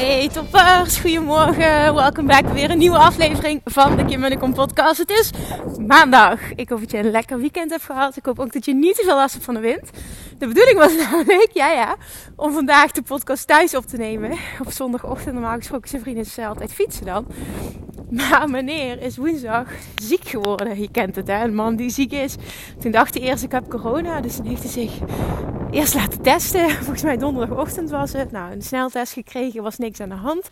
[0.00, 1.94] Hey toppers, goedemorgen.
[1.94, 4.98] Welkom bij weer een nieuwe aflevering van de Kim Munnekom podcast.
[4.98, 5.30] Het is
[5.86, 6.52] maandag.
[6.54, 8.16] Ik hoop dat je een lekker weekend hebt gehad.
[8.16, 9.90] Ik hoop ook dat je niet te veel last hebt van de wind.
[10.38, 11.96] De bedoeling was namelijk, ja ja,
[12.36, 14.30] om vandaag de podcast thuis op te nemen.
[14.60, 17.26] Op zondagochtend normaal gesproken zijn vrienden altijd fietsen dan.
[18.10, 20.80] Maar meneer is woensdag ziek geworden.
[20.80, 22.36] Je kent het hè, een man die ziek is.
[22.78, 24.20] Toen dacht hij eerst ik heb corona.
[24.20, 24.92] Dus toen heeft hij zich
[25.70, 26.70] eerst laten testen.
[26.84, 28.30] Volgens mij donderdagochtend was het.
[28.30, 30.48] Nou, een sneltest gekregen, was niks aan de hand.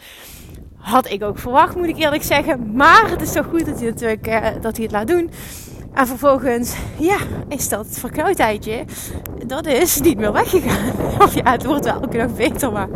[0.77, 2.75] Had ik ook verwacht, moet ik eerlijk zeggen.
[2.75, 5.31] Maar het is toch goed dat hij, natuurlijk, uh, dat hij het laat doen.
[5.99, 7.19] En vervolgens, ja,
[7.49, 8.85] is dat verkoudheidje,
[9.47, 10.93] dat is niet meer weggegaan.
[11.25, 12.89] Of ja, het wordt wel elke dag beter, maar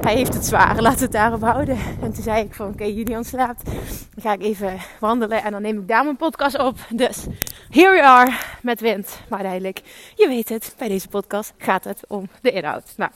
[0.00, 0.76] hij heeft het zwaar.
[0.76, 1.78] We het daarop houden.
[2.02, 3.64] En toen zei ik van, oké, okay, Julian slaapt.
[3.64, 6.78] Dan ga ik even wandelen en dan neem ik daar mijn podcast op.
[6.88, 7.26] Dus,
[7.70, 9.20] here we are, met wind.
[9.28, 9.80] Maar uiteindelijk,
[10.14, 12.92] je weet het, bij deze podcast gaat het om de inhoud.
[12.96, 13.10] Nou,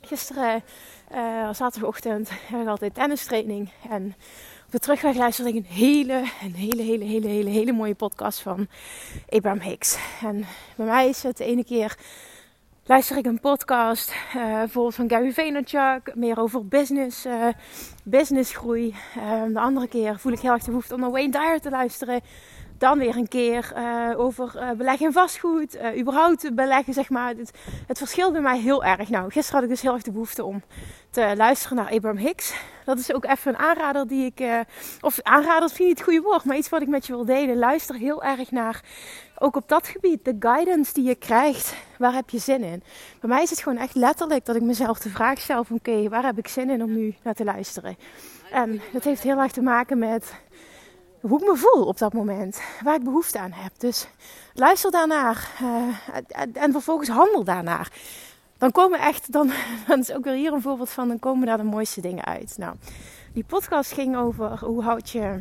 [0.00, 0.62] gisteren,
[1.14, 3.70] uh, zaterdagochtend, hebben we altijd tennistraining.
[3.90, 4.14] En
[4.72, 8.68] de terugweg luisterde ik een hele, een hele, hele, hele, hele, mooie podcast van
[9.28, 9.98] Abraham Hicks.
[10.22, 11.96] En bij mij is het de ene keer
[12.84, 17.46] luister ik een podcast, uh, bijvoorbeeld van Gary Vaynerchuk, meer over business, uh,
[18.04, 18.94] businessgroei.
[19.16, 21.70] Uh, de andere keer voel ik heel erg de behoefte om naar Wayne Dyer te
[21.70, 22.20] luisteren.
[22.82, 27.34] Dan weer een keer uh, over uh, beleggen in vastgoed, uh, überhaupt beleggen, zeg maar.
[27.34, 27.50] Het,
[27.86, 29.08] het mij heel erg.
[29.08, 30.62] Nou, gisteren had ik dus heel erg de behoefte om
[31.10, 32.54] te luisteren naar Abraham Hicks.
[32.84, 34.66] Dat is ook even een aanrader die ik,
[35.00, 37.58] of aanrader vind je het goede woord, maar iets wat ik met je wil delen.
[37.58, 38.82] Luister heel erg naar,
[39.38, 41.74] ook op dat gebied, de guidance die je krijgt.
[41.98, 42.82] Waar heb je zin in?
[43.20, 46.24] Bij mij is het gewoon echt letterlijk dat ik mezelf de vraag stel oké, waar
[46.24, 47.96] heb ik zin in om nu naar te luisteren?
[48.50, 50.32] En dat heeft heel erg te maken met
[51.22, 52.60] hoe ik me voel op dat moment.
[52.84, 53.72] Waar ik behoefte aan heb.
[53.78, 54.08] Dus
[54.54, 55.48] luister daarnaar.
[55.62, 57.92] Uh, en vervolgens handel daarnaar.
[58.58, 59.52] Dan komen echt, dan,
[59.98, 62.54] is ook weer hier een voorbeeld van, dan komen daar de mooiste dingen uit.
[62.58, 62.74] Nou,
[63.32, 65.40] die podcast ging over hoe houd je,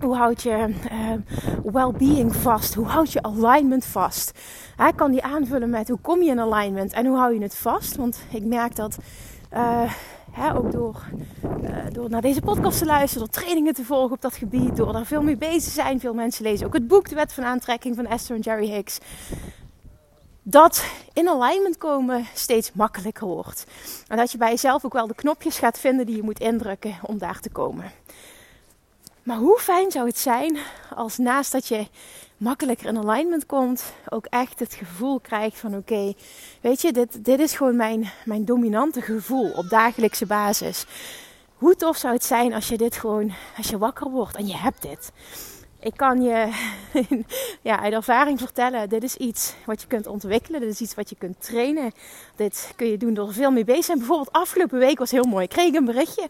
[0.00, 2.74] hoe houd je uh, well-being vast?
[2.74, 4.38] Hoe houd je alignment vast?
[4.88, 7.56] Ik kan die aanvullen met hoe kom je in alignment en hoe hou je het
[7.56, 7.96] vast?
[7.96, 8.98] Want ik merk dat
[9.54, 9.92] uh,
[10.38, 11.02] Ook door,
[11.62, 14.92] uh, door naar deze podcast te luisteren, door trainingen te volgen op dat gebied, door
[14.92, 16.00] daar veel mee bezig te zijn.
[16.00, 18.98] Veel mensen lezen ook het boek De Wet van Aantrekking van Esther en Jerry Hicks.
[20.42, 23.66] Dat in alignment komen steeds makkelijker wordt.
[24.08, 26.98] En dat je bij jezelf ook wel de knopjes gaat vinden die je moet indrukken
[27.02, 27.84] om daar te komen.
[29.22, 30.58] Maar hoe fijn zou het zijn
[31.00, 31.86] als naast dat je
[32.36, 36.12] makkelijker in alignment komt, ook echt het gevoel krijgt van oké,
[36.60, 40.84] weet je, dit, dit is gewoon mijn, mijn dominante gevoel op dagelijkse basis.
[41.54, 44.56] Hoe tof zou het zijn als je dit gewoon, als je wakker wordt en je
[44.56, 45.12] hebt dit.
[45.80, 46.48] Ik kan je
[47.62, 50.60] ja, uit ervaring vertellen, dit is iets wat je kunt ontwikkelen.
[50.60, 51.92] Dit is iets wat je kunt trainen.
[52.36, 53.98] Dit kun je doen door veel mee bezig te zijn.
[53.98, 55.44] Bijvoorbeeld afgelopen week was heel mooi.
[55.44, 56.28] Ik kreeg een berichtje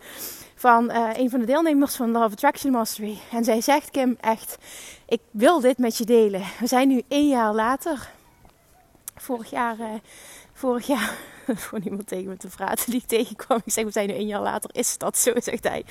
[0.54, 3.18] van uh, een van de deelnemers van Love Attraction Mastery.
[3.32, 4.58] En zij zegt, Kim, echt,
[5.06, 6.42] ik wil dit met je delen.
[6.58, 8.10] We zijn nu één jaar later.
[9.16, 9.86] Vorig jaar, uh,
[10.52, 11.16] vorig jaar
[11.66, 13.60] voor niemand tegen me te praten die ik tegenkwam.
[13.64, 15.32] Ik zeg, we zijn nu één jaar later, is dat zo?
[15.40, 15.84] Zegt hij.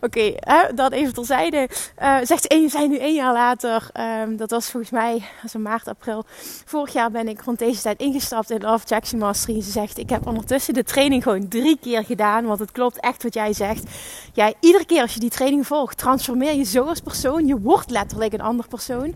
[0.00, 1.68] Oké, okay, dat even terzijde.
[2.02, 3.90] Uh, zegt ze, we zijn nu één jaar later.
[4.22, 6.24] Um, dat was volgens mij, als maart, april.
[6.64, 9.56] Vorig jaar ben ik rond deze tijd ingestapt in Love Jackson Mastery.
[9.56, 12.44] En ze zegt, ik heb ondertussen de training gewoon drie keer gedaan.
[12.44, 13.84] Want het klopt echt wat jij zegt.
[14.32, 17.46] Jij, iedere keer als je die training volgt, transformeer je zo als persoon.
[17.46, 19.14] Je wordt letterlijk een ander persoon.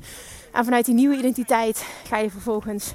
[0.53, 2.95] En vanuit die nieuwe identiteit ga je vervolgens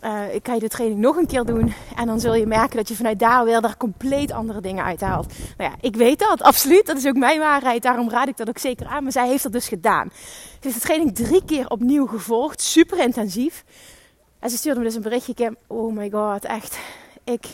[0.00, 1.74] uh, ik ga je de training nog een keer doen.
[1.96, 5.32] En dan zul je merken dat je vanuit daar weer daar compleet andere dingen uithaalt.
[5.56, 6.86] Nou ja, ik weet dat, absoluut.
[6.86, 7.82] Dat is ook mijn waarheid.
[7.82, 9.02] Daarom raad ik dat ook zeker aan.
[9.02, 10.08] Maar zij heeft dat dus gedaan.
[10.12, 12.62] Ze heeft de training drie keer opnieuw gevolgd.
[12.62, 13.64] Super intensief.
[14.38, 15.56] En ze stuurde me dus een berichtje.
[15.66, 16.78] Oh my god, echt.
[17.24, 17.46] Ik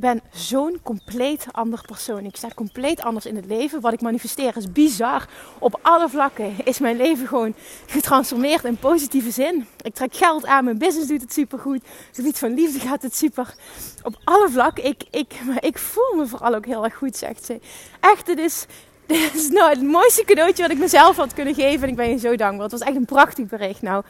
[0.00, 2.24] ben zo'n compleet ander persoon.
[2.24, 3.80] Ik sta compleet anders in het leven.
[3.80, 5.28] Wat ik manifesteer is bizar.
[5.58, 7.54] Op alle vlakken is mijn leven gewoon
[7.86, 9.66] getransformeerd in positieve zin.
[9.82, 11.82] Ik trek geld aan, mijn business doet het supergoed.
[12.06, 13.54] Het gebied van liefde gaat het super.
[14.02, 14.84] Op alle vlakken.
[14.84, 17.60] Ik, ik, ik voel me vooral ook heel erg goed, zegt ze.
[18.00, 18.66] Echt, is,
[19.06, 21.82] dit is nou het mooiste cadeautje wat ik mezelf had kunnen geven.
[21.82, 22.62] En ik ben je zo dankbaar.
[22.62, 23.82] Het was echt een prachtig bericht.
[23.82, 24.04] Nou,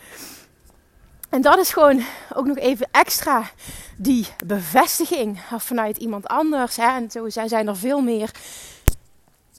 [1.31, 2.03] en dat is gewoon
[2.35, 3.50] ook nog even extra
[3.97, 6.77] die bevestiging vanuit iemand anders.
[6.77, 6.97] Hè?
[6.97, 8.31] En zo zijn er veel meer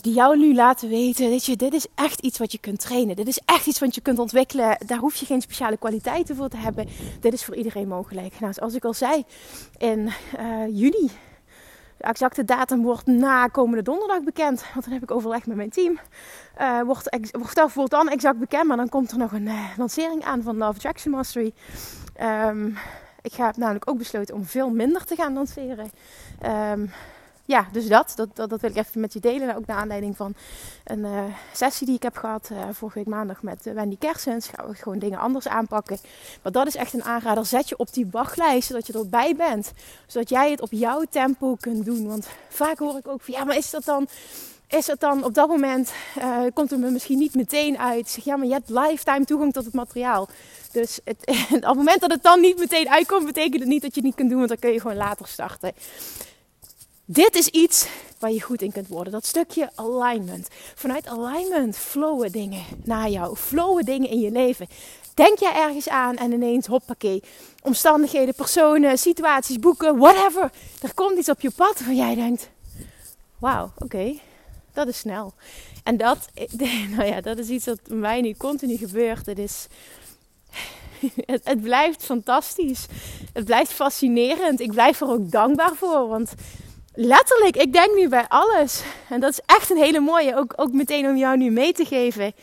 [0.01, 3.15] die jou nu laten weten: dat je, dit is echt iets wat je kunt trainen.
[3.15, 4.77] Dit is echt iets wat je kunt ontwikkelen.
[4.85, 6.87] Daar hoef je geen speciale kwaliteiten voor te hebben.
[7.19, 8.39] Dit is voor iedereen mogelijk.
[8.39, 9.25] Nou, zoals ik al zei,
[9.77, 11.11] in uh, juni
[12.01, 14.65] de exacte datum wordt na komende donderdag bekend.
[14.73, 15.99] Want dan heb ik overleg met mijn team.
[16.61, 18.67] Uh, wordt, wordt, wordt dan exact bekend.
[18.67, 21.53] Maar dan komt er nog een uh, lancering aan van Love Attraction Mastery.
[22.47, 22.77] Um,
[23.21, 25.91] ik heb namelijk ook besloten om veel minder te gaan lanceren.
[26.71, 26.91] Um,
[27.51, 29.55] ja, dus dat, dat, dat, wil ik even met je delen.
[29.55, 30.33] Ook naar aanleiding van
[30.83, 34.47] een uh, sessie die ik heb gehad uh, vorige week maandag met uh, Wendy Kersens.
[34.47, 35.97] Gaan we gewoon dingen anders aanpakken.
[36.41, 37.45] Maar dat is echt een aanrader.
[37.45, 39.71] Zet je op die wachtlijst, zodat je erbij bent.
[40.07, 42.07] Zodat jij het op jouw tempo kunt doen.
[42.07, 44.07] Want vaak hoor ik ook van, ja, maar is dat dan...
[44.67, 45.91] Is het dan op dat moment,
[46.53, 48.09] komt het me misschien niet meteen uit.
[48.09, 50.29] Zeg, ja, maar je hebt lifetime toegang tot het materiaal.
[50.71, 51.17] Dus het,
[51.51, 54.05] op het moment dat het dan niet meteen uitkomt, betekent het niet dat je het
[54.05, 54.37] niet kunt doen.
[54.37, 55.73] Want dan kun je gewoon later starten.
[57.13, 57.87] Dit is iets
[58.19, 59.13] waar je goed in kunt worden.
[59.13, 60.47] Dat stukje alignment.
[60.75, 63.35] Vanuit alignment flowen dingen naar jou.
[63.35, 64.67] Flowen dingen in je leven.
[65.13, 67.23] Denk jij ergens aan en ineens hoppakee.
[67.61, 70.51] Omstandigheden, personen, situaties, boeken, whatever.
[70.81, 72.49] Er komt iets op je pad waar jij denkt:
[73.39, 74.19] wauw, oké,
[74.73, 75.33] dat is snel.
[75.83, 76.27] En dat,
[76.95, 79.25] nou ja, dat is iets wat mij nu continu gebeurt.
[79.25, 79.67] Het is.
[81.25, 82.85] Het, het blijft fantastisch.
[83.33, 84.59] Het blijft fascinerend.
[84.59, 86.07] Ik blijf er ook dankbaar voor.
[86.07, 86.33] Want
[86.93, 88.83] letterlijk, ik denk nu bij alles.
[89.09, 90.35] En dat is echt een hele mooie.
[90.35, 92.33] Ook, ook meteen om jou nu mee te geven.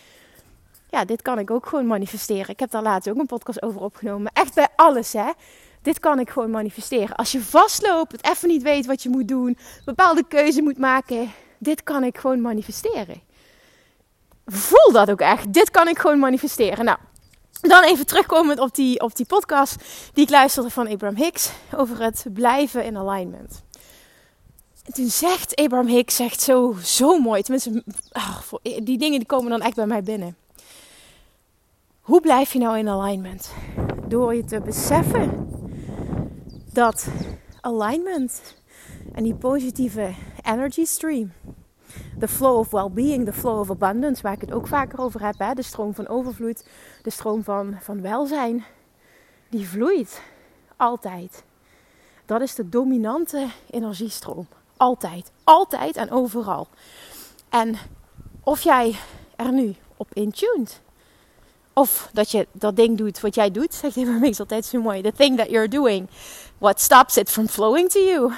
[0.91, 2.49] Ja, dit kan ik ook gewoon manifesteren.
[2.49, 4.33] Ik heb daar laatst ook een podcast over opgenomen.
[4.33, 5.31] Echt bij alles, hè.
[5.83, 7.17] Dit kan ik gewoon manifesteren.
[7.17, 11.33] Als je vastloopt, het even niet weet wat je moet doen, bepaalde keuze moet maken.
[11.59, 13.21] Dit kan ik gewoon manifesteren.
[14.47, 15.53] Voel dat ook echt.
[15.53, 16.85] Dit kan ik gewoon manifesteren.
[16.85, 16.99] Nou,
[17.61, 19.77] dan even terugkomend op die, op die podcast
[20.13, 23.63] die ik luisterde van Abraham Hicks over het blijven in alignment.
[24.89, 27.43] En toen zegt Abraham Hicks zegt zo, zo mooi.
[27.43, 30.37] Tenminste, ach, die dingen die komen dan echt bij mij binnen.
[32.01, 33.53] Hoe blijf je nou in alignment?
[34.07, 35.49] Door je te beseffen
[36.73, 37.09] dat
[37.61, 38.55] alignment
[39.13, 41.33] en die positieve energy stream,
[42.19, 45.39] de flow of well-being, de flow of abundance, waar ik het ook vaker over heb,
[45.39, 45.55] hè?
[45.55, 46.69] de stroom van overvloed,
[47.03, 48.65] de stroom van, van welzijn,
[49.49, 50.23] die vloeit
[50.77, 51.45] altijd.
[52.27, 54.47] Dat is de dominante energiestroom.
[54.79, 55.31] Altijd.
[55.45, 56.69] Altijd en overal.
[57.49, 57.77] En
[58.43, 58.97] of jij
[59.37, 60.81] er nu op intuned.
[61.73, 63.75] Of dat je dat ding doet wat jij doet.
[63.75, 65.03] Zegt even niks altijd zo mooi.
[65.03, 66.09] The thing that you're doing.
[66.59, 68.33] What stops it from flowing to you.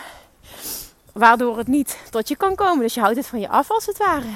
[1.12, 2.82] Waardoor het niet tot je kan komen.
[2.82, 4.30] Dus je houdt het van je af als het ware.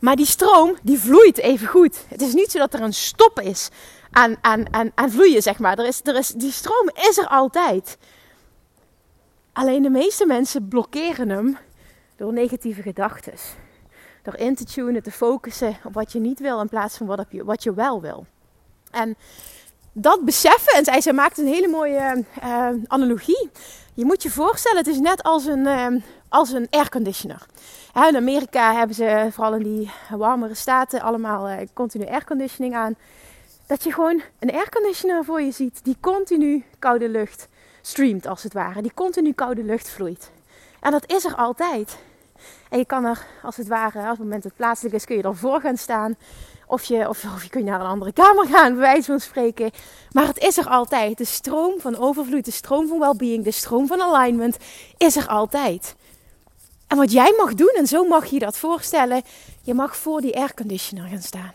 [0.00, 2.04] Maar die stroom, die vloeit even goed.
[2.08, 3.68] Het is niet zo dat er een stop is
[4.10, 5.78] aan, aan, aan, aan vloeien, zeg maar.
[5.78, 7.96] Er is, er is, die stroom is er altijd.
[9.52, 11.58] Alleen de meeste mensen blokkeren hem
[12.16, 13.34] door negatieve gedachten.
[14.22, 17.26] Door in te tunen, te focussen op wat je niet wil in plaats van wat,
[17.28, 18.26] je, wat je wel wil.
[18.90, 19.16] En
[19.92, 23.50] dat beseffen, en zij, zij maakt een hele mooie uh, analogie.
[23.94, 25.86] Je moet je voorstellen, het is net als een, uh,
[26.28, 27.46] als een airconditioner.
[28.08, 32.96] in Amerika hebben ze, vooral in die warmere staten, allemaal uh, continu airconditioning aan.
[33.66, 37.48] Dat je gewoon een airconditioner voor je ziet die continu koude lucht
[37.82, 38.82] streamt als het ware.
[38.82, 40.30] Die continu koude lucht vloeit.
[40.80, 41.98] En dat is er altijd.
[42.70, 45.22] En je kan er als het ware, als het moment het plaatselijk is, kun je
[45.22, 46.16] ervoor gaan staan.
[46.66, 49.70] Of je, of, of je kunt naar een andere kamer gaan, bij wijze van spreken.
[50.12, 51.18] Maar het is er altijd.
[51.18, 54.56] De stroom van overvloed, de stroom van well-being, de stroom van alignment
[54.96, 55.94] is er altijd.
[56.86, 59.22] En wat jij mag doen, en zo mag je dat voorstellen,
[59.62, 61.52] je mag voor die airconditioner gaan staan.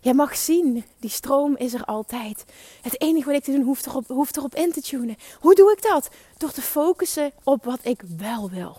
[0.00, 2.44] Jij mag zien, die stroom is er altijd.
[2.82, 5.16] Het enige wat ik te doen hoeft erop, hoeft erop in te tunen.
[5.40, 6.08] Hoe doe ik dat?
[6.36, 8.76] Door te focussen op wat ik wel wil.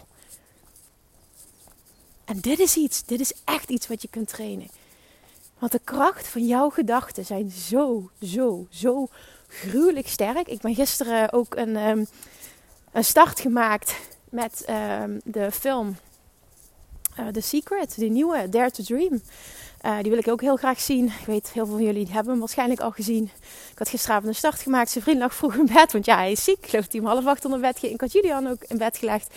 [2.26, 4.68] En dit is iets, dit is echt iets wat je kunt trainen.
[5.60, 9.08] Want de kracht van jouw gedachten zijn zo, zo, zo
[9.48, 10.48] gruwelijk sterk.
[10.48, 12.08] Ik ben gisteren ook een, um,
[12.92, 13.96] een start gemaakt
[14.30, 15.98] met um, de film
[17.20, 19.22] uh, The Secret, de nieuwe Dare to Dream.
[19.88, 21.06] Uh, die wil ik ook heel graag zien.
[21.06, 23.24] Ik weet, heel veel van jullie hebben hem waarschijnlijk al gezien.
[23.72, 24.90] Ik had gisteravond een start gemaakt.
[24.90, 26.58] Zijn vriend lag vroeg in bed, want ja, hij is ziek.
[26.58, 27.94] Ik geloof dat hij om half acht onder bed ging.
[27.94, 29.34] Ik had Julian ook in bed gelegd.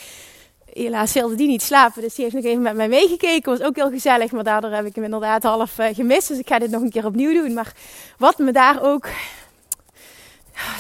[0.73, 3.59] Helaas wilde die niet slapen, dus die heeft nog even met mij meegekeken.
[3.59, 6.29] Was ook heel gezellig, maar daardoor heb ik hem inderdaad half uh, gemist.
[6.29, 7.53] Dus ik ga dit nog een keer opnieuw doen.
[7.55, 7.73] Maar
[8.19, 9.09] wat me daar ook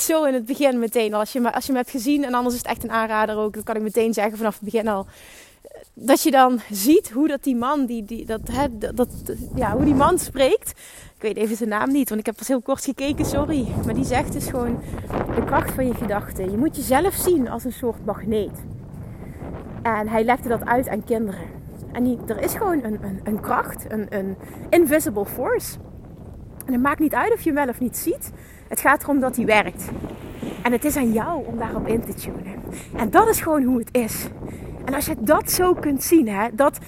[0.00, 2.61] zo in het begin meteen, als je, als je hem hebt gezien en anders is
[2.61, 5.07] het echt een aanrader ook, dan kan ik meteen zeggen vanaf het begin al
[6.02, 9.09] dat je dan ziet hoe dat die man, die, die, dat, hè, dat,
[9.54, 10.71] ja, hoe die man spreekt.
[11.14, 13.66] Ik weet even zijn naam niet, want ik heb pas heel kort gekeken, sorry.
[13.85, 14.80] Maar die zegt dus gewoon
[15.35, 16.50] de kracht van je gedachten.
[16.50, 18.64] Je moet jezelf zien als een soort magneet.
[19.83, 21.47] En hij legde dat uit aan kinderen.
[21.92, 24.37] En die, er is gewoon een, een, een kracht, een, een
[24.71, 25.78] invisible force.
[26.66, 28.33] En het maakt niet uit of je hem wel of niet ziet.
[28.69, 29.85] Het gaat erom dat hij werkt.
[30.62, 32.62] En het is aan jou om daarop in te tunen.
[32.97, 34.28] En dat is gewoon hoe het is.
[34.90, 36.78] En als je dat zo kunt zien, hè, dat,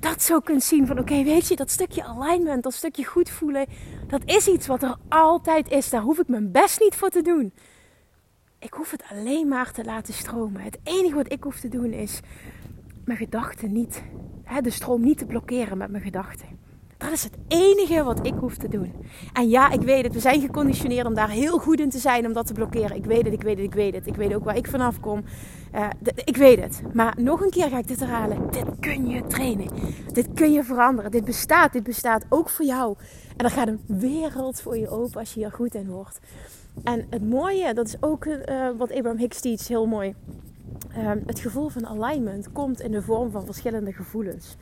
[0.00, 3.66] dat zo kunt zien van oké, weet je, dat stukje alignment, dat stukje goed voelen,
[4.06, 5.90] dat is iets wat er altijd is.
[5.90, 7.52] Daar hoef ik mijn best niet voor te doen.
[8.58, 10.60] Ik hoef het alleen maar te laten stromen.
[10.60, 12.20] Het enige wat ik hoef te doen is
[13.04, 14.02] mijn gedachten niet,
[14.42, 16.48] hè, de stroom niet te blokkeren met mijn gedachten.
[16.98, 18.92] Dat is het enige wat ik hoef te doen.
[19.32, 20.14] En ja, ik weet het.
[20.14, 22.96] We zijn geconditioneerd om daar heel goed in te zijn om dat te blokkeren.
[22.96, 24.06] Ik weet het, ik weet het, ik weet het.
[24.06, 25.24] Ik weet ook waar ik vanaf kom.
[25.74, 25.88] Uh,
[26.24, 26.82] ik weet het.
[26.92, 28.50] Maar nog een keer ga ik dit herhalen.
[28.50, 29.68] Dit kun je trainen.
[30.12, 31.10] Dit kun je veranderen.
[31.10, 31.72] Dit bestaat.
[31.72, 32.96] Dit bestaat ook voor jou.
[33.36, 36.18] En er gaat een wereld voor je open als je hier goed in wordt.
[36.84, 38.34] En het mooie, dat is ook uh,
[38.76, 40.14] wat Abraham Hicks teach, heel mooi.
[40.96, 44.56] Uh, het gevoel van alignment komt in de vorm van verschillende gevoelens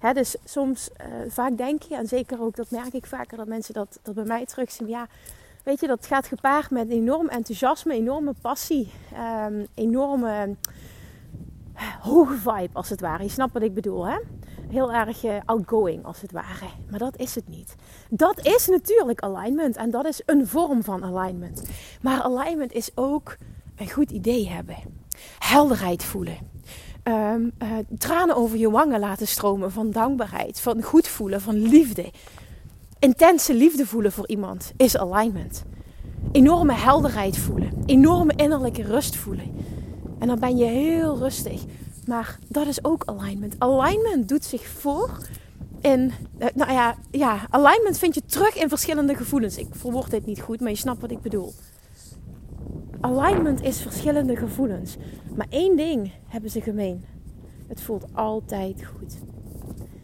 [0.00, 3.74] dus soms, uh, vaak denk je, en zeker ook dat merk ik vaker, dat mensen
[3.74, 4.88] dat, dat bij mij terugzien.
[4.88, 5.06] Ja,
[5.64, 8.92] weet je, dat gaat gepaard met enorm enthousiasme, enorme passie,
[9.46, 10.56] um, enorme
[11.74, 13.22] uh, hoge vibe als het ware.
[13.22, 14.18] Je snapt wat ik bedoel, hè?
[14.68, 16.66] Heel erg uh, outgoing als het ware.
[16.90, 17.74] Maar dat is het niet.
[18.08, 21.62] Dat is natuurlijk alignment en dat is een vorm van alignment.
[22.00, 23.36] Maar alignment is ook
[23.76, 24.76] een goed idee hebben,
[25.38, 26.36] helderheid voelen
[27.02, 27.34] Eh,
[27.98, 32.10] tranen over je wangen laten stromen van dankbaarheid, van goed voelen, van liefde.
[32.98, 35.64] Intense liefde voelen voor iemand is alignment.
[36.32, 39.54] Enorme helderheid voelen, enorme innerlijke rust voelen.
[40.18, 41.62] En dan ben je heel rustig.
[42.06, 43.54] Maar dat is ook alignment.
[43.58, 45.18] Alignment doet zich voor
[45.80, 49.56] in, eh, nou ja, ja, alignment vind je terug in verschillende gevoelens.
[49.56, 51.54] Ik verwoord dit niet goed, maar je snapt wat ik bedoel.
[53.00, 54.96] Alignment is verschillende gevoelens.
[55.36, 57.04] Maar één ding hebben ze gemeen.
[57.66, 59.18] Het voelt altijd goed.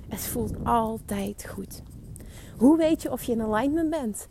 [0.08, 1.82] Het voelt altijd goed.
[2.56, 4.28] Hoe weet je of je in alignment bent?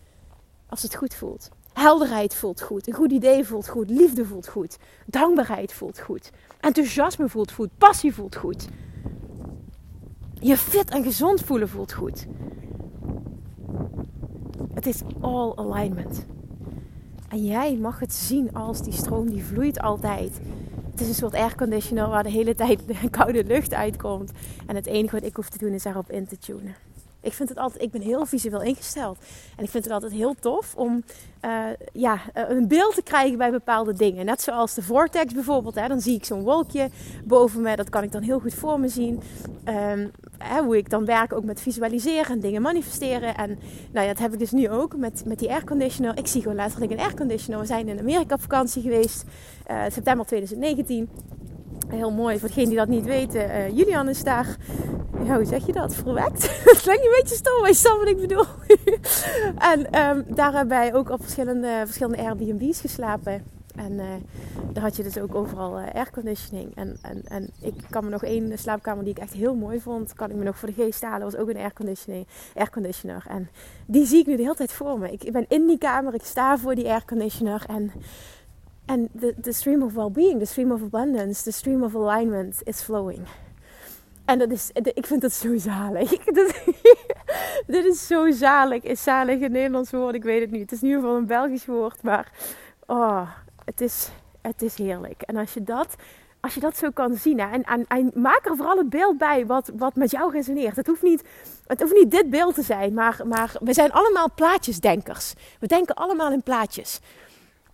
[0.69, 1.49] Als het goed voelt.
[1.73, 2.87] Helderheid voelt goed.
[2.87, 3.89] Een goed idee voelt goed.
[3.89, 4.77] Liefde voelt goed.
[5.05, 6.31] Dankbaarheid voelt goed.
[6.59, 7.77] Enthousiasme voelt goed.
[7.77, 8.67] Passie voelt goed.
[10.33, 12.27] Je fit en gezond voelen voelt goed.
[14.73, 16.25] Het is all alignment.
[17.29, 20.39] En jij mag het zien als die stroom die vloeit altijd.
[20.91, 24.31] Het is een soort airconditioner waar de hele tijd de koude lucht uitkomt.
[24.65, 26.75] En het enige wat ik hoef te doen is daarop in te tunen.
[27.25, 29.17] Ik vind het altijd, ik ben heel visueel ingesteld.
[29.57, 31.03] En ik vind het altijd heel tof om
[31.45, 34.25] uh, ja, eh, een beeld te krijgen bij bepaalde dingen.
[34.25, 35.75] Net zoals de vortex bijvoorbeeld.
[35.75, 36.89] Hè, dan zie ik zo'n wolkje
[37.23, 37.75] boven me.
[37.75, 39.21] Dat kan ik dan heel goed voor me zien.
[39.65, 43.35] Um, hè, hoe ik dan werk ook met visualiseren en dingen manifesteren.
[43.35, 43.59] En
[43.91, 46.17] nou ja, dat heb ik dus nu ook met, met die airconditioner.
[46.17, 47.59] Ik zie gewoon letterlijk een airconditioner.
[47.59, 49.23] We zijn in Amerika op vakantie geweest.
[49.71, 51.09] Uh, september 2019.
[51.87, 53.49] Heel mooi, voor degenen die dat niet weten.
[53.49, 54.57] Uh, Julian is daar,
[55.25, 55.95] ja, hoe zeg je dat?
[55.95, 56.41] Verwekt?
[56.65, 58.45] dat klinkt een beetje stom, maar je wat ik bedoel.
[59.71, 63.43] en um, daar hebben wij ook op verschillende, verschillende Airbnb's geslapen.
[63.75, 64.05] En uh,
[64.73, 66.75] daar had je dus ook overal uh, airconditioning.
[66.75, 70.13] En, en, en ik kan me nog één slaapkamer die ik echt heel mooi vond,
[70.13, 71.31] kan ik me nog voor de geest halen.
[71.31, 73.25] was ook een airconditioning, airconditioner.
[73.29, 73.49] En
[73.85, 75.11] die zie ik nu de hele tijd voor me.
[75.11, 77.63] Ik, ik ben in die kamer, ik sta voor die airconditioner.
[77.67, 77.91] En
[78.85, 83.27] en de, stream of well-being, de stream of abundance, de stream of alignment is flowing.
[84.25, 86.09] En dat is, ik vind dat zo zalig.
[87.67, 88.83] dit is zo zalig.
[88.83, 90.15] Is zalig een Nederlands woord?
[90.15, 90.61] Ik weet het niet.
[90.61, 92.03] Het is in ieder geval een Belgisch woord.
[92.03, 92.31] Maar
[92.85, 93.29] oh,
[93.65, 94.09] het, is,
[94.41, 95.21] het is heerlijk.
[95.21, 95.95] En als je dat,
[96.39, 97.39] als je dat zo kan zien.
[97.39, 100.75] Hè, en, en, maak er vooral het beeld bij wat, wat met jou resoneert.
[100.75, 101.23] Het hoeft niet,
[101.67, 102.93] het hoeft niet dit beeld te zijn.
[102.93, 105.33] Maar, maar we zijn allemaal plaatjesdenkers.
[105.59, 106.99] We denken allemaal in plaatjes.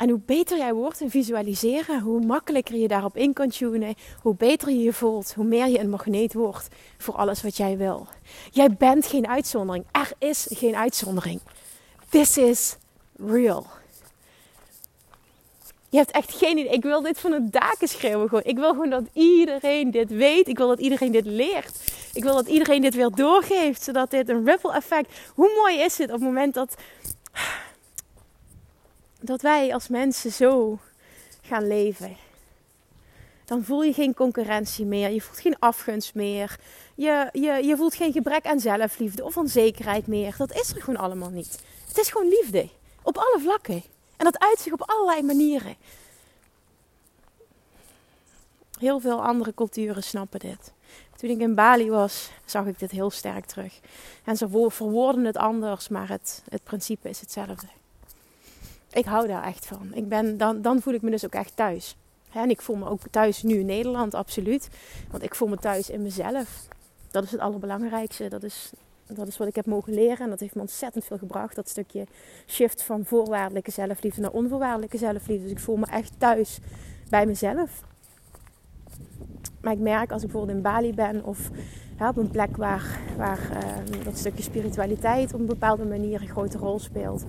[0.01, 4.35] En hoe beter jij wordt in visualiseren, hoe makkelijker je daarop in kan tunen, hoe
[4.35, 6.67] beter je je voelt, hoe meer je een magneet wordt
[6.97, 8.07] voor alles wat jij wil.
[8.51, 9.85] Jij bent geen uitzondering.
[9.91, 11.41] Er is geen uitzondering.
[12.09, 12.77] This is
[13.15, 13.65] real.
[15.89, 16.71] Je hebt echt geen idee.
[16.71, 18.43] Ik wil dit van de daken schreeuwen gewoon.
[18.45, 20.47] Ik wil gewoon dat iedereen dit weet.
[20.47, 21.91] Ik wil dat iedereen dit leert.
[22.13, 23.83] Ik wil dat iedereen dit weer doorgeeft.
[23.83, 25.11] Zodat dit een ripple effect.
[25.35, 26.75] Hoe mooi is het op het moment dat.
[29.21, 30.79] Dat wij als mensen zo
[31.41, 32.17] gaan leven.
[33.45, 35.09] Dan voel je geen concurrentie meer.
[35.09, 36.59] Je voelt geen afgunst meer.
[36.95, 40.35] Je, je, je voelt geen gebrek aan zelfliefde of onzekerheid meer.
[40.37, 41.63] Dat is er gewoon allemaal niet.
[41.87, 42.69] Het is gewoon liefde.
[43.03, 43.83] Op alle vlakken.
[44.17, 45.75] En dat uit zich op allerlei manieren.
[48.79, 50.71] Heel veel andere culturen snappen dit.
[51.15, 53.79] Toen ik in Bali was, zag ik dit heel sterk terug.
[54.23, 57.67] En ze verwoorden het anders, maar het, het principe is hetzelfde.
[58.91, 59.93] Ik hou daar echt van.
[59.93, 61.95] Ik ben, dan, dan voel ik me dus ook echt thuis.
[62.33, 64.69] En ik voel me ook thuis nu in Nederland, absoluut.
[65.11, 66.67] Want ik voel me thuis in mezelf.
[67.11, 68.27] Dat is het allerbelangrijkste.
[68.27, 68.71] Dat is
[69.15, 71.55] dat is wat ik heb mogen leren en dat heeft me ontzettend veel gebracht.
[71.55, 72.05] Dat stukje
[72.47, 75.43] shift van voorwaardelijke zelfliefde naar onvoorwaardelijke zelfliefde.
[75.43, 76.59] Dus ik voel me echt thuis
[77.09, 77.83] bij mezelf.
[79.61, 81.49] Maar ik merk als ik bijvoorbeeld in Bali ben of
[82.09, 86.57] op een plek waar, waar uh, dat stukje spiritualiteit op een bepaalde manier een grote
[86.57, 87.23] rol speelt,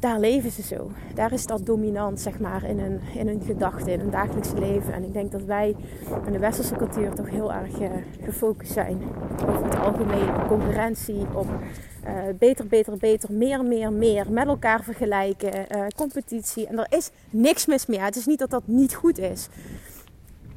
[0.00, 0.90] daar leven ze zo.
[1.14, 4.92] Daar is dat dominant, zeg maar, in hun, in hun gedachten, in hun dagelijkse leven.
[4.92, 5.76] En ik denk dat wij
[6.26, 7.90] in de westerse cultuur toch heel erg uh,
[8.22, 9.02] gefocust zijn
[9.48, 11.46] over het algemeen op concurrentie, op
[12.04, 16.66] uh, beter, beter, beter, meer, meer, meer, met elkaar vergelijken, uh, competitie.
[16.66, 18.00] En er is niks mis mee.
[18.00, 19.48] Het is niet dat dat niet goed is.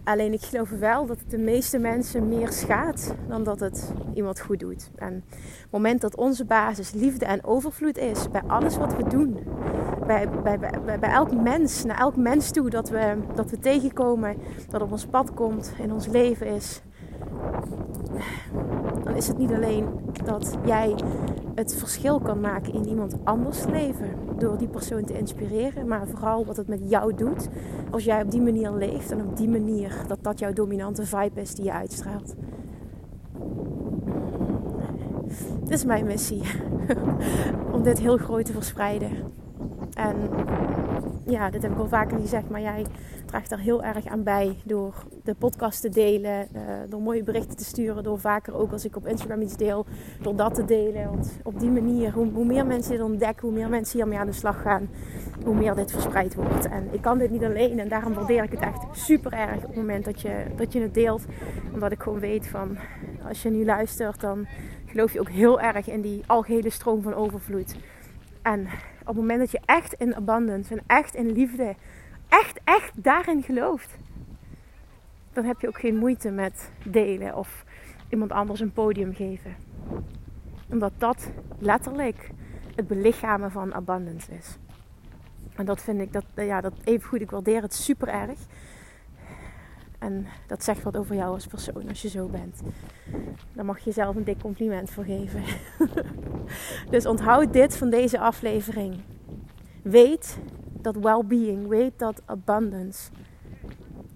[0.03, 4.39] Alleen ik geloof wel dat het de meeste mensen meer schaadt dan dat het iemand
[4.39, 4.89] goed doet.
[4.95, 9.37] En het moment dat onze basis liefde en overvloed is bij alles wat we doen,
[10.07, 14.37] bij, bij, bij, bij elk mens, naar elk mens toe dat we, dat we tegenkomen,
[14.69, 16.81] dat op ons pad komt, in ons leven is,
[19.03, 19.85] dan is het niet alleen
[20.25, 20.95] dat jij
[21.55, 26.45] het verschil kan maken in iemand anders leven door die persoon te inspireren, maar vooral
[26.45, 27.49] wat het met jou doet
[27.91, 31.41] als jij op die manier leeft en op die manier dat dat jouw dominante vibe
[31.41, 32.35] is die je uitstraalt.
[35.59, 36.41] Dit is mijn missie
[37.73, 39.09] om dit heel groot te verspreiden.
[39.93, 40.15] En
[41.25, 42.85] ja, dit heb ik al vaker gezegd, maar jij
[43.31, 47.57] draagt daar heel erg aan bij door de podcast te delen, uh, door mooie berichten
[47.57, 49.85] te sturen, door vaker ook als ik op Instagram iets deel,
[50.21, 51.09] door dat te delen.
[51.09, 54.25] Want op die manier, hoe, hoe meer mensen dit ontdekken, hoe meer mensen hiermee aan
[54.25, 54.89] de slag gaan,
[55.45, 56.67] hoe meer dit verspreid wordt.
[56.67, 59.67] En ik kan dit niet alleen en daarom waardeer ik het echt super erg op
[59.67, 61.25] het moment dat je, dat je het deelt.
[61.73, 62.77] Omdat ik gewoon weet van,
[63.27, 64.47] als je nu luistert, dan
[64.85, 67.75] geloof je ook heel erg in die algehele stroom van overvloed.
[68.41, 68.67] En
[69.01, 71.75] op het moment dat je echt in abundance en echt in liefde,
[72.31, 73.97] echt, echt daarin gelooft,
[75.33, 77.65] dan heb je ook geen moeite met delen of
[78.09, 79.55] iemand anders een podium geven.
[80.69, 82.29] Omdat dat letterlijk
[82.75, 84.57] het belichamen van abundance is.
[85.55, 88.39] En dat vind ik, dat, ja, dat even goed, ik waardeer het super erg.
[89.99, 92.61] En dat zegt wat over jou als persoon als je zo bent.
[93.53, 95.43] Dan mag je jezelf een dik compliment voor geven.
[96.91, 99.01] dus onthoud dit van deze aflevering.
[99.81, 100.37] Weet
[100.83, 103.09] dat well-being, weet dat abundance,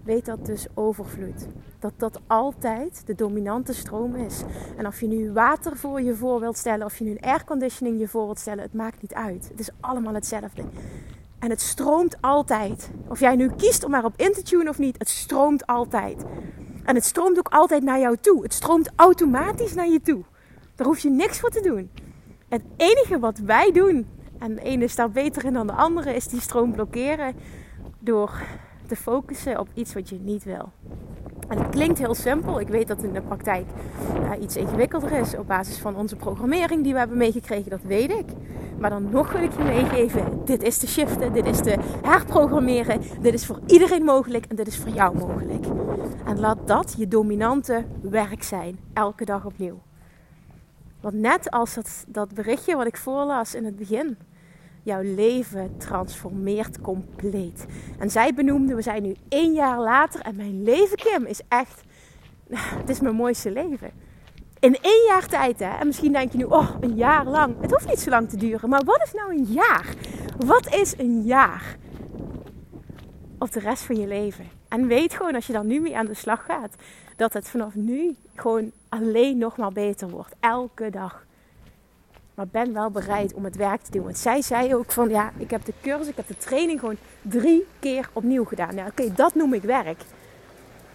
[0.04, 1.46] weet dat dus overvloed.
[1.78, 4.42] Dat dat altijd de dominante stroom is.
[4.76, 8.08] En of je nu water voor je voor wilt stellen, of je nu airconditioning je
[8.08, 9.48] voor wilt stellen, het maakt niet uit.
[9.48, 10.62] Het is allemaal hetzelfde.
[11.38, 12.90] En het stroomt altijd.
[13.08, 16.24] Of jij nu kiest om erop in te tunen of niet, het stroomt altijd.
[16.84, 18.42] En het stroomt ook altijd naar jou toe.
[18.42, 20.24] Het stroomt automatisch naar je toe.
[20.74, 21.90] Daar hoef je niks voor te doen.
[22.48, 24.06] Het enige wat wij doen,
[24.38, 27.34] en de ene staat beter in dan de andere, is die stroom blokkeren
[27.98, 28.42] door
[28.86, 30.72] te focussen op iets wat je niet wil.
[31.48, 32.60] En het klinkt heel simpel.
[32.60, 33.66] Ik weet dat in de praktijk
[34.22, 37.70] uh, iets ingewikkelder is op basis van onze programmering die we hebben meegekregen.
[37.70, 38.24] Dat weet ik.
[38.78, 43.00] Maar dan nog wil ik je meegeven: dit is te shiften, dit is te herprogrammeren.
[43.20, 45.64] Dit is voor iedereen mogelijk en dit is voor jou mogelijk.
[46.24, 49.80] En laat dat je dominante werk zijn, elke dag opnieuw.
[51.06, 54.18] Want net als dat, dat berichtje wat ik voorlas in het begin
[54.82, 57.66] jouw leven transformeert compleet.
[57.98, 61.82] En zij benoemde, we zijn nu één jaar later en mijn leven, Kim, is echt,
[62.80, 63.90] het is mijn mooiste leven.
[64.58, 65.78] In één jaar tijd, hè?
[65.78, 67.60] En misschien denk je nu, oh, een jaar lang.
[67.60, 68.68] Het hoeft niet zo lang te duren.
[68.68, 69.94] Maar wat is nou een jaar?
[70.36, 71.76] Wat is een jaar?
[73.38, 74.44] Of de rest van je leven.
[74.68, 76.74] En weet gewoon, als je dan nu mee aan de slag gaat,
[77.16, 80.34] dat het vanaf nu gewoon alleen nog maar beter wordt.
[80.40, 81.24] Elke dag.
[82.34, 84.04] Maar ben wel bereid om het werk te doen.
[84.04, 86.96] Want zij zei ook van ja, ik heb de cursus, ik heb de training gewoon
[87.22, 88.74] drie keer opnieuw gedaan.
[88.74, 90.00] Nou, oké, dat noem ik werk.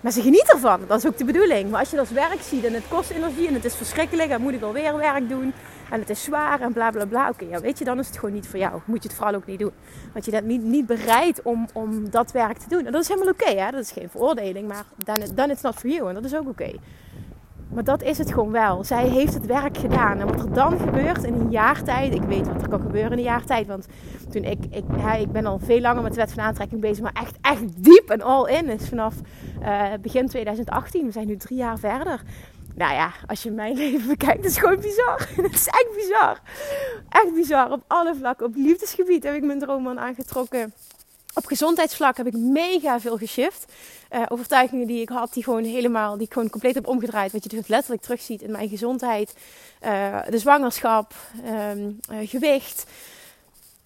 [0.02, 0.80] Maar ze geniet ervan.
[0.88, 1.70] Dat is ook de bedoeling.
[1.70, 4.30] Maar als je dat als werk ziet en het kost energie en het is verschrikkelijk
[4.30, 5.54] en moet ik alweer werk doen.
[5.92, 7.30] En het is zwaar en bla bla bla.
[7.30, 8.82] Oké, ja, weet je, dan is het gewoon niet voor jou.
[8.86, 9.72] Moet je het vooral ook niet doen.
[10.14, 12.86] Want je bent niet, niet bereid om, om dat werk te doen.
[12.86, 13.72] En dat is helemaal oké, hè?
[13.72, 16.08] dat is geen veroordeling, maar dan, dan it's not for you.
[16.08, 16.72] En dat is ook oké.
[17.74, 18.84] Maar dat is het gewoon wel.
[18.84, 20.20] Zij heeft het werk gedaan.
[20.20, 22.14] En wat er dan gebeurt in een jaar tijd.
[22.14, 23.68] Ik weet wat er kan gebeuren in een jaar tijd.
[23.68, 23.88] Want
[24.30, 24.84] toen ik, ik,
[25.20, 27.04] ik ben al veel langer met de wet van aantrekking bezig.
[27.04, 28.70] Maar echt, echt diep en all in.
[28.70, 29.16] Is vanaf
[29.62, 31.06] uh, begin 2018.
[31.06, 32.22] We zijn nu drie jaar verder.
[32.76, 35.28] Nou ja, als je mijn leven bekijkt, is gewoon bizar.
[35.42, 36.42] Het is echt bizar.
[37.10, 37.72] Echt bizar.
[37.72, 38.46] Op alle vlakken.
[38.46, 40.74] Op liefdesgebied heb ik mijn droomman aangetrokken.
[41.34, 43.72] Op gezondheidsvlak heb ik mega veel geshift.
[44.14, 47.32] Uh, overtuigingen die ik had, die gewoon helemaal, die ik gewoon compleet heb omgedraaid.
[47.32, 49.34] Wat je dus letterlijk terugziet in mijn gezondheid.
[49.86, 51.14] Uh, de zwangerschap,
[51.46, 52.86] um, uh, gewicht.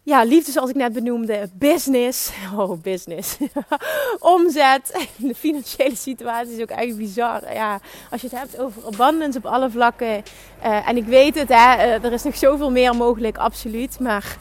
[0.06, 1.50] Ja, liefde zoals ik net benoemde.
[1.54, 2.32] Business.
[2.56, 3.38] Oh, business.
[4.20, 5.08] Omzet.
[5.18, 7.54] De financiële situatie is ook echt bizar.
[7.54, 7.80] Ja,
[8.12, 10.24] als je het hebt over abundance op alle vlakken.
[10.62, 14.00] en ik weet het, hè, er is nog zoveel meer mogelijk, absoluut.
[14.00, 14.38] Maar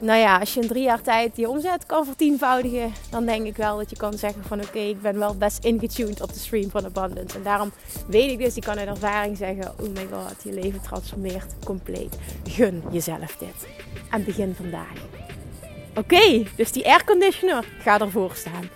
[0.00, 3.56] nou ja, als je in drie jaar tijd je omzet kan vertienvoudigen, dan denk ik
[3.56, 6.70] wel dat je kan zeggen van oké, ik ben wel best ingetuned op de stream
[6.70, 7.36] van abundance.
[7.36, 7.72] En daarom
[8.06, 12.18] weet ik dus, ik kan uit ervaring zeggen, oh my god, je leven transformeert compleet.
[12.48, 13.68] Gun jezelf dit.
[14.10, 14.94] En begin vandaag.
[15.94, 18.70] Oké, dus die airconditioner, ga ervoor staan.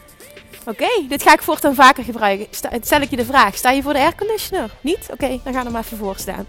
[0.66, 2.46] Oké, dit ga ik voortaan vaker gebruiken.
[2.80, 4.70] stel ik je de vraag, sta je voor de airconditioner?
[4.80, 5.08] Niet?
[5.10, 6.46] Oké, dan ga er maar even voor staan.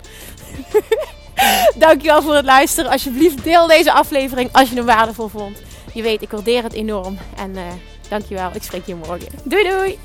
[1.76, 2.92] Dankjewel voor het luisteren.
[2.92, 5.62] Alsjeblieft deel deze aflevering als je hem waardevol vond.
[5.94, 7.18] Je weet, ik waardeer het enorm.
[7.38, 7.62] En uh,
[8.10, 8.50] dankjewel.
[8.54, 9.28] Ik spreek je morgen.
[9.44, 10.00] Doei doei!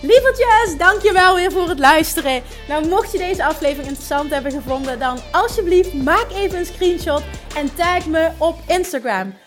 [0.00, 2.42] Lievertjes, dankjewel weer voor het luisteren.
[2.68, 7.22] Nou, mocht je deze aflevering interessant hebben gevonden, dan alsjeblieft maak even een screenshot
[7.54, 9.34] en tag me op Instagram.